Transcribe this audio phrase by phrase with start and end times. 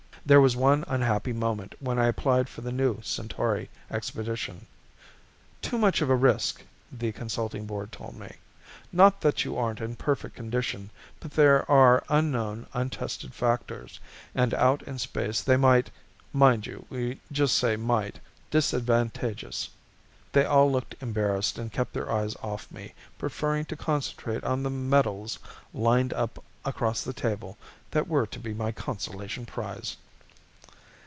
[0.23, 4.67] There was one unhappy moment when I applied for the new Centauri Expedition.
[5.63, 8.35] "Too much of a risk," the Consulting Board told me.
[8.93, 13.99] "Not that you aren't in perfect condition but there are unknown, untested factors
[14.35, 15.89] and out in space they might
[16.31, 19.69] mind you, we just say might prove disadvantageous."
[20.33, 24.69] They all looked embarrassed and kept their eyes off me, preferring to concentrate on the
[24.69, 25.39] medals
[25.73, 27.57] lined up across the table
[27.89, 29.97] that were to be my consolation prize.